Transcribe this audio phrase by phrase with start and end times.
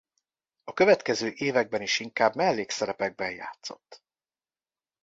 [0.63, 4.03] A következő években is inkább mellékszerepekben játszott.